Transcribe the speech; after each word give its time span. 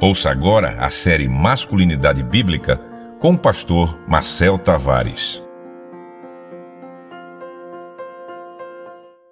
Ouça 0.00 0.30
agora 0.30 0.76
a 0.78 0.90
série 0.90 1.26
Masculinidade 1.26 2.22
Bíblica 2.22 2.80
com 3.18 3.32
o 3.32 3.38
pastor 3.38 3.98
Marcel 4.06 4.56
Tavares. 4.56 5.42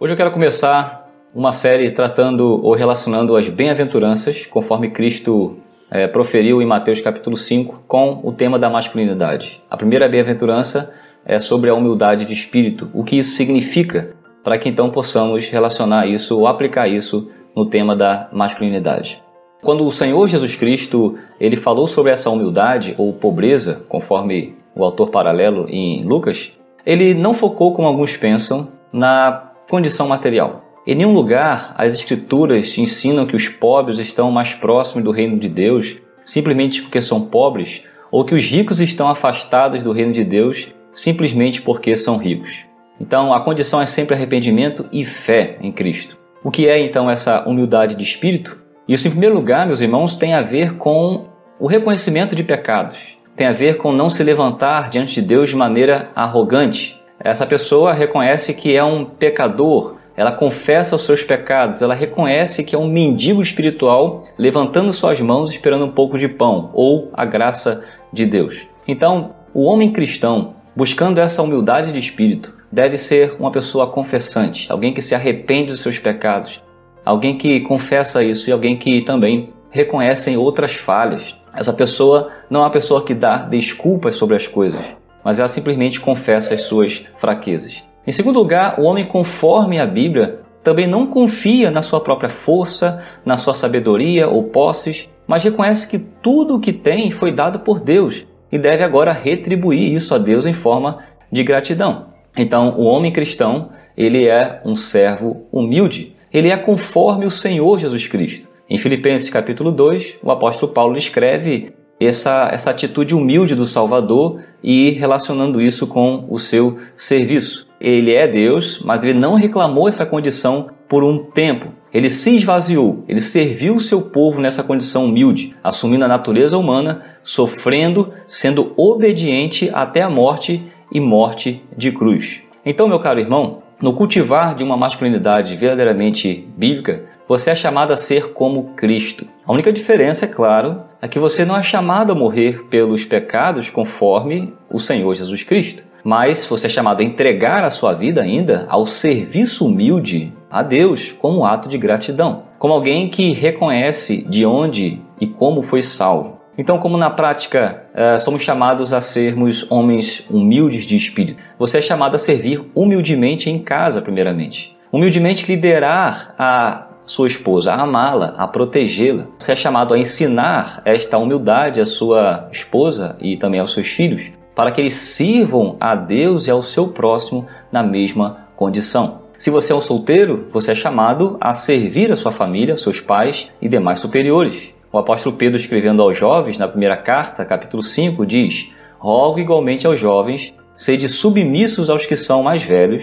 Hoje 0.00 0.12
eu 0.12 0.16
quero 0.16 0.32
começar 0.32 1.08
uma 1.32 1.52
série 1.52 1.92
tratando 1.92 2.60
ou 2.60 2.74
relacionando 2.74 3.36
as 3.36 3.48
bem-aventuranças, 3.48 4.46
conforme 4.46 4.90
Cristo 4.90 5.58
é, 5.92 6.08
proferiu 6.08 6.60
em 6.60 6.66
Mateus 6.66 6.98
capítulo 6.98 7.36
5, 7.36 7.84
com 7.86 8.20
o 8.24 8.32
tema 8.32 8.58
da 8.58 8.68
masculinidade. 8.68 9.62
A 9.70 9.76
primeira 9.76 10.08
bem-aventurança 10.08 10.92
é 11.24 11.38
sobre 11.38 11.70
a 11.70 11.74
humildade 11.74 12.24
de 12.24 12.32
espírito, 12.32 12.90
o 12.92 13.04
que 13.04 13.16
isso 13.16 13.36
significa, 13.36 14.16
para 14.42 14.58
que 14.58 14.68
então 14.68 14.90
possamos 14.90 15.48
relacionar 15.48 16.08
isso 16.08 16.36
ou 16.36 16.48
aplicar 16.48 16.88
isso 16.88 17.30
no 17.54 17.66
tema 17.66 17.94
da 17.94 18.28
masculinidade. 18.32 19.22
Quando 19.62 19.84
o 19.84 19.90
Senhor 19.90 20.28
Jesus 20.28 20.54
Cristo 20.54 21.18
ele 21.40 21.56
falou 21.56 21.88
sobre 21.88 22.12
essa 22.12 22.30
humildade 22.30 22.94
ou 22.96 23.12
pobreza, 23.12 23.84
conforme 23.88 24.56
o 24.74 24.84
autor 24.84 25.10
paralelo 25.10 25.66
em 25.68 26.04
Lucas, 26.04 26.52
ele 26.86 27.12
não 27.12 27.34
focou 27.34 27.74
como 27.74 27.88
alguns 27.88 28.16
pensam 28.16 28.68
na 28.92 29.52
condição 29.68 30.06
material. 30.06 30.64
Em 30.86 30.94
nenhum 30.94 31.12
lugar 31.12 31.74
as 31.76 31.92
escrituras 31.92 32.78
ensinam 32.78 33.26
que 33.26 33.36
os 33.36 33.48
pobres 33.48 33.98
estão 33.98 34.30
mais 34.30 34.54
próximos 34.54 35.04
do 35.04 35.10
reino 35.10 35.38
de 35.38 35.48
Deus 35.48 35.98
simplesmente 36.24 36.82
porque 36.82 37.00
são 37.00 37.22
pobres, 37.22 37.82
ou 38.10 38.24
que 38.24 38.34
os 38.34 38.44
ricos 38.44 38.80
estão 38.80 39.08
afastados 39.08 39.82
do 39.82 39.92
reino 39.92 40.12
de 40.12 40.22
Deus 40.24 40.68
simplesmente 40.92 41.62
porque 41.62 41.96
são 41.96 42.16
ricos. 42.16 42.64
Então 43.00 43.32
a 43.32 43.40
condição 43.40 43.80
é 43.80 43.86
sempre 43.86 44.14
arrependimento 44.14 44.86
e 44.92 45.04
fé 45.04 45.56
em 45.60 45.72
Cristo. 45.72 46.16
O 46.44 46.50
que 46.50 46.68
é 46.68 46.78
então 46.78 47.10
essa 47.10 47.48
humildade 47.48 47.94
de 47.94 48.02
espírito? 48.02 48.58
Isso, 48.88 49.06
em 49.06 49.10
primeiro 49.10 49.34
lugar, 49.34 49.66
meus 49.66 49.82
irmãos, 49.82 50.16
tem 50.16 50.32
a 50.32 50.40
ver 50.40 50.76
com 50.76 51.26
o 51.60 51.66
reconhecimento 51.66 52.34
de 52.34 52.42
pecados. 52.42 53.18
Tem 53.36 53.46
a 53.46 53.52
ver 53.52 53.76
com 53.76 53.92
não 53.92 54.08
se 54.08 54.24
levantar 54.24 54.88
diante 54.88 55.14
de 55.16 55.20
Deus 55.20 55.50
de 55.50 55.56
maneira 55.56 56.08
arrogante. 56.16 56.98
Essa 57.20 57.44
pessoa 57.44 57.92
reconhece 57.92 58.54
que 58.54 58.74
é 58.74 58.82
um 58.82 59.04
pecador, 59.04 59.96
ela 60.16 60.32
confessa 60.32 60.96
os 60.96 61.04
seus 61.04 61.22
pecados, 61.22 61.82
ela 61.82 61.94
reconhece 61.94 62.64
que 62.64 62.74
é 62.74 62.78
um 62.78 62.88
mendigo 62.88 63.42
espiritual 63.42 64.24
levantando 64.38 64.92
suas 64.92 65.20
mãos 65.20 65.52
esperando 65.52 65.84
um 65.84 65.92
pouco 65.92 66.18
de 66.18 66.26
pão 66.26 66.70
ou 66.72 67.10
a 67.12 67.26
graça 67.26 67.84
de 68.10 68.24
Deus. 68.24 68.66
Então, 68.86 69.34
o 69.52 69.64
homem 69.64 69.92
cristão, 69.92 70.54
buscando 70.74 71.20
essa 71.20 71.42
humildade 71.42 71.92
de 71.92 71.98
espírito, 71.98 72.56
deve 72.72 72.96
ser 72.96 73.36
uma 73.38 73.52
pessoa 73.52 73.86
confessante, 73.88 74.72
alguém 74.72 74.94
que 74.94 75.02
se 75.02 75.14
arrepende 75.14 75.72
dos 75.72 75.80
seus 75.82 75.98
pecados, 75.98 76.60
alguém 77.08 77.38
que 77.38 77.60
confessa 77.60 78.22
isso 78.22 78.50
e 78.50 78.52
alguém 78.52 78.76
que 78.76 79.00
também 79.00 79.48
reconhece 79.70 80.36
outras 80.36 80.74
falhas. 80.74 81.34
Essa 81.54 81.72
pessoa 81.72 82.28
não 82.50 82.60
é 82.60 82.64
uma 82.64 82.70
pessoa 82.70 83.02
que 83.02 83.14
dá 83.14 83.38
desculpas 83.38 84.14
sobre 84.16 84.36
as 84.36 84.46
coisas, 84.46 84.84
mas 85.24 85.38
ela 85.38 85.48
simplesmente 85.48 85.98
confessa 85.98 86.52
as 86.52 86.64
suas 86.64 87.06
fraquezas. 87.16 87.82
Em 88.06 88.12
segundo 88.12 88.38
lugar, 88.38 88.78
o 88.78 88.82
homem 88.82 89.06
conforme 89.06 89.80
a 89.80 89.86
Bíblia 89.86 90.40
também 90.62 90.86
não 90.86 91.06
confia 91.06 91.70
na 91.70 91.80
sua 91.80 91.98
própria 91.98 92.28
força, 92.28 93.02
na 93.24 93.38
sua 93.38 93.54
sabedoria 93.54 94.28
ou 94.28 94.44
posses, 94.44 95.08
mas 95.26 95.42
reconhece 95.42 95.88
que 95.88 95.98
tudo 95.98 96.56
o 96.56 96.60
que 96.60 96.74
tem 96.74 97.10
foi 97.10 97.32
dado 97.32 97.60
por 97.60 97.80
Deus 97.80 98.26
e 98.52 98.58
deve 98.58 98.84
agora 98.84 99.12
retribuir 99.12 99.94
isso 99.94 100.14
a 100.14 100.18
Deus 100.18 100.44
em 100.44 100.52
forma 100.52 100.98
de 101.32 101.42
gratidão. 101.42 102.08
Então, 102.36 102.74
o 102.76 102.84
homem 102.84 103.10
cristão, 103.10 103.70
ele 103.96 104.28
é 104.28 104.60
um 104.62 104.76
servo 104.76 105.46
humilde, 105.50 106.17
ele 106.32 106.50
é 106.50 106.56
conforme 106.56 107.26
o 107.26 107.30
Senhor 107.30 107.78
Jesus 107.78 108.06
Cristo. 108.06 108.48
Em 108.68 108.78
Filipenses 108.78 109.30
capítulo 109.30 109.72
2, 109.72 110.18
o 110.22 110.30
apóstolo 110.30 110.72
Paulo 110.72 110.96
escreve 110.96 111.72
essa, 112.00 112.48
essa 112.52 112.70
atitude 112.70 113.14
humilde 113.14 113.54
do 113.54 113.66
Salvador 113.66 114.40
e 114.62 114.90
relacionando 114.90 115.60
isso 115.60 115.86
com 115.86 116.26
o 116.28 116.38
seu 116.38 116.78
serviço. 116.94 117.66
Ele 117.80 118.12
é 118.12 118.26
Deus, 118.26 118.80
mas 118.84 119.02
ele 119.02 119.18
não 119.18 119.34
reclamou 119.34 119.88
essa 119.88 120.04
condição 120.04 120.70
por 120.88 121.04
um 121.04 121.18
tempo. 121.18 121.72
Ele 121.92 122.10
se 122.10 122.36
esvaziou, 122.36 123.04
ele 123.08 123.20
serviu 123.20 123.76
o 123.76 123.80
seu 123.80 124.02
povo 124.02 124.40
nessa 124.40 124.62
condição 124.62 125.06
humilde, 125.06 125.54
assumindo 125.62 126.04
a 126.04 126.08
natureza 126.08 126.58
humana, 126.58 127.02
sofrendo, 127.22 128.12
sendo 128.26 128.72
obediente 128.76 129.70
até 129.72 130.02
a 130.02 130.10
morte 130.10 130.62
e 130.92 131.00
morte 131.00 131.62
de 131.76 131.90
cruz. 131.92 132.42
Então, 132.64 132.88
meu 132.88 133.00
caro 133.00 133.20
irmão, 133.20 133.62
no 133.80 133.92
cultivar 133.92 134.54
de 134.54 134.64
uma 134.64 134.76
masculinidade 134.76 135.54
verdadeiramente 135.54 136.48
bíblica, 136.56 137.04
você 137.28 137.50
é 137.50 137.54
chamado 137.54 137.92
a 137.92 137.96
ser 137.96 138.32
como 138.32 138.74
Cristo. 138.74 139.26
A 139.46 139.52
única 139.52 139.72
diferença, 139.72 140.24
é 140.24 140.28
claro, 140.28 140.82
é 141.00 141.06
que 141.06 141.18
você 141.18 141.44
não 141.44 141.56
é 141.56 141.62
chamado 141.62 142.10
a 142.10 142.14
morrer 142.14 142.64
pelos 142.64 143.04
pecados 143.04 143.70
conforme 143.70 144.52
o 144.70 144.80
Senhor 144.80 145.14
Jesus 145.14 145.44
Cristo, 145.44 145.82
mas 146.02 146.44
você 146.46 146.66
é 146.66 146.70
chamado 146.70 147.00
a 147.00 147.04
entregar 147.04 147.62
a 147.62 147.70
sua 147.70 147.92
vida 147.92 148.22
ainda 148.22 148.66
ao 148.68 148.86
serviço 148.86 149.66
humilde 149.66 150.32
a 150.50 150.62
Deus 150.62 151.12
como 151.12 151.44
ato 151.44 151.68
de 151.68 151.78
gratidão, 151.78 152.44
como 152.58 152.74
alguém 152.74 153.08
que 153.08 153.32
reconhece 153.32 154.22
de 154.22 154.44
onde 154.44 155.00
e 155.20 155.26
como 155.26 155.62
foi 155.62 155.82
salvo. 155.82 156.37
Então, 156.58 156.78
como 156.78 156.98
na 156.98 157.08
prática 157.08 157.84
uh, 157.94 158.18
somos 158.18 158.42
chamados 158.42 158.92
a 158.92 159.00
sermos 159.00 159.70
homens 159.70 160.26
humildes 160.28 160.84
de 160.84 160.96
espírito, 160.96 161.40
você 161.56 161.78
é 161.78 161.80
chamado 161.80 162.16
a 162.16 162.18
servir 162.18 162.68
humildemente 162.74 163.48
em 163.48 163.60
casa, 163.60 164.02
primeiramente. 164.02 164.76
Humildemente 164.90 165.46
liderar 165.46 166.34
a 166.36 166.88
sua 167.04 167.28
esposa, 167.28 167.72
a 167.72 167.82
amá-la, 167.82 168.34
a 168.36 168.48
protegê-la. 168.48 169.26
Você 169.38 169.52
é 169.52 169.54
chamado 169.54 169.94
a 169.94 169.98
ensinar 169.98 170.82
esta 170.84 171.16
humildade 171.16 171.80
à 171.80 171.86
sua 171.86 172.48
esposa 172.50 173.16
e 173.20 173.36
também 173.36 173.60
aos 173.60 173.72
seus 173.72 173.86
filhos, 173.86 174.32
para 174.56 174.72
que 174.72 174.80
eles 174.80 174.94
sirvam 174.94 175.76
a 175.78 175.94
Deus 175.94 176.48
e 176.48 176.50
ao 176.50 176.64
seu 176.64 176.88
próximo 176.88 177.46
na 177.70 177.84
mesma 177.84 178.48
condição. 178.56 179.22
Se 179.38 179.50
você 179.50 179.72
é 179.72 179.76
um 179.76 179.80
solteiro, 179.80 180.48
você 180.52 180.72
é 180.72 180.74
chamado 180.74 181.36
a 181.40 181.54
servir 181.54 182.10
a 182.10 182.16
sua 182.16 182.32
família, 182.32 182.76
seus 182.76 183.00
pais 183.00 183.52
e 183.62 183.68
demais 183.68 184.00
superiores. 184.00 184.74
O 184.90 184.96
apóstolo 184.96 185.36
Pedro, 185.36 185.58
escrevendo 185.58 186.00
aos 186.00 186.16
jovens, 186.16 186.56
na 186.56 186.66
primeira 186.66 186.96
carta, 186.96 187.44
capítulo 187.44 187.82
5, 187.82 188.24
diz: 188.24 188.70
Rogo 188.98 189.38
igualmente 189.38 189.86
aos 189.86 190.00
jovens, 190.00 190.54
sede 190.74 191.08
submissos 191.08 191.90
aos 191.90 192.06
que 192.06 192.16
são 192.16 192.42
mais 192.42 192.62
velhos, 192.62 193.02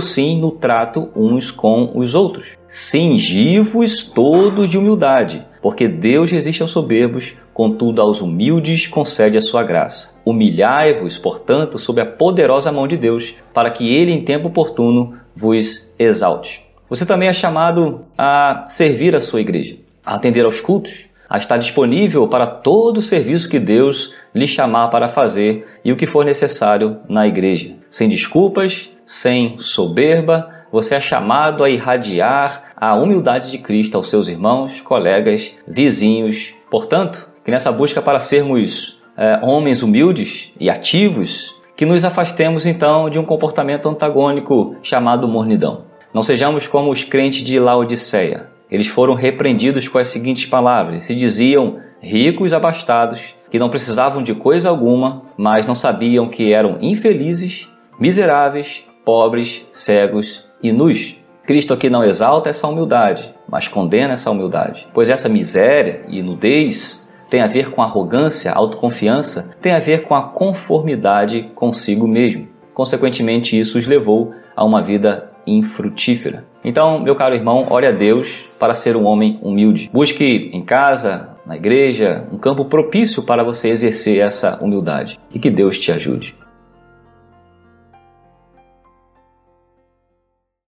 sim 0.00 0.40
no 0.40 0.50
trato 0.50 1.10
uns 1.14 1.50
com 1.52 1.92
os 1.94 2.16
outros. 2.16 2.58
Cingi-vos 2.68 4.02
todos 4.10 4.68
de 4.68 4.76
humildade, 4.76 5.46
porque 5.62 5.86
Deus 5.86 6.28
resiste 6.28 6.60
aos 6.60 6.72
soberbos, 6.72 7.36
contudo 7.54 8.02
aos 8.02 8.20
humildes 8.20 8.88
concede 8.88 9.38
a 9.38 9.40
sua 9.40 9.62
graça. 9.62 10.18
Humilhai-vos, 10.24 11.18
portanto, 11.18 11.78
sob 11.78 12.00
a 12.00 12.06
poderosa 12.06 12.72
mão 12.72 12.88
de 12.88 12.96
Deus, 12.96 13.32
para 13.54 13.70
que 13.70 13.94
ele 13.94 14.10
em 14.10 14.24
tempo 14.24 14.48
oportuno 14.48 15.14
vos 15.36 15.88
exalte. 15.96 16.66
Você 16.88 17.06
também 17.06 17.28
é 17.28 17.32
chamado 17.32 18.04
a 18.18 18.64
servir 18.66 19.14
a 19.14 19.20
sua 19.20 19.40
igreja, 19.40 19.76
a 20.04 20.16
atender 20.16 20.44
aos 20.44 20.60
cultos, 20.60 21.11
a 21.32 21.38
estar 21.38 21.56
disponível 21.56 22.28
para 22.28 22.46
todo 22.46 22.98
o 22.98 23.02
serviço 23.02 23.48
que 23.48 23.58
Deus 23.58 24.14
lhe 24.34 24.46
chamar 24.46 24.88
para 24.88 25.08
fazer 25.08 25.66
e 25.82 25.90
o 25.90 25.96
que 25.96 26.04
for 26.04 26.26
necessário 26.26 26.98
na 27.08 27.26
igreja. 27.26 27.74
Sem 27.88 28.06
desculpas, 28.06 28.90
sem 29.06 29.58
soberba, 29.58 30.50
você 30.70 30.94
é 30.94 31.00
chamado 31.00 31.64
a 31.64 31.70
irradiar 31.70 32.74
a 32.76 32.94
humildade 32.94 33.50
de 33.50 33.56
Cristo 33.56 33.96
aos 33.96 34.10
seus 34.10 34.28
irmãos, 34.28 34.82
colegas, 34.82 35.56
vizinhos. 35.66 36.54
Portanto, 36.70 37.26
que 37.42 37.50
nessa 37.50 37.72
busca 37.72 38.02
para 38.02 38.18
sermos 38.18 39.00
é, 39.16 39.40
homens 39.42 39.82
humildes 39.82 40.52
e 40.60 40.68
ativos, 40.68 41.54
que 41.74 41.86
nos 41.86 42.04
afastemos 42.04 42.66
então 42.66 43.08
de 43.08 43.18
um 43.18 43.24
comportamento 43.24 43.88
antagônico 43.88 44.76
chamado 44.82 45.26
mornidão. 45.26 45.84
Não 46.12 46.22
sejamos 46.22 46.66
como 46.66 46.90
os 46.90 47.02
crentes 47.04 47.42
de 47.42 47.58
Laodiceia, 47.58 48.51
eles 48.72 48.86
foram 48.86 49.12
repreendidos 49.12 49.86
com 49.86 49.98
as 49.98 50.08
seguintes 50.08 50.46
palavras: 50.46 51.02
se 51.02 51.14
diziam 51.14 51.78
ricos 52.00 52.54
abastados, 52.54 53.34
que 53.50 53.58
não 53.58 53.68
precisavam 53.68 54.22
de 54.22 54.34
coisa 54.34 54.70
alguma, 54.70 55.24
mas 55.36 55.66
não 55.66 55.74
sabiam 55.74 56.26
que 56.26 56.54
eram 56.54 56.78
infelizes, 56.80 57.68
miseráveis, 58.00 58.82
pobres, 59.04 59.68
cegos 59.70 60.48
e 60.62 60.72
nus. 60.72 61.16
Cristo 61.44 61.74
aqui 61.74 61.90
não 61.90 62.02
exalta 62.02 62.48
essa 62.48 62.66
humildade, 62.66 63.34
mas 63.46 63.68
condena 63.68 64.14
essa 64.14 64.30
humildade, 64.30 64.88
pois 64.94 65.10
essa 65.10 65.28
miséria 65.28 66.00
e 66.08 66.22
nudez 66.22 67.06
tem 67.28 67.42
a 67.42 67.46
ver 67.46 67.70
com 67.70 67.82
arrogância, 67.82 68.52
autoconfiança, 68.52 69.54
tem 69.60 69.72
a 69.72 69.80
ver 69.80 70.02
com 70.02 70.14
a 70.14 70.28
conformidade 70.28 71.50
consigo 71.54 72.08
mesmo. 72.08 72.48
Consequentemente, 72.72 73.58
isso 73.58 73.76
os 73.76 73.86
levou 73.86 74.32
a 74.56 74.64
uma 74.64 74.80
vida 74.80 75.31
infrutífera. 75.46 76.44
Então, 76.64 77.00
meu 77.00 77.14
caro 77.14 77.34
irmão, 77.34 77.66
ore 77.70 77.86
a 77.86 77.90
Deus 77.90 78.46
para 78.58 78.74
ser 78.74 78.96
um 78.96 79.04
homem 79.04 79.38
humilde. 79.42 79.90
Busque 79.92 80.50
em 80.52 80.62
casa, 80.64 81.30
na 81.44 81.56
igreja, 81.56 82.26
um 82.32 82.38
campo 82.38 82.64
propício 82.66 83.22
para 83.22 83.42
você 83.42 83.68
exercer 83.68 84.18
essa 84.18 84.58
humildade. 84.62 85.18
E 85.32 85.38
que 85.38 85.50
Deus 85.50 85.78
te 85.78 85.90
ajude. 85.90 86.34